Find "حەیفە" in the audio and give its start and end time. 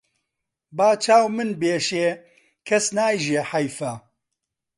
3.51-3.93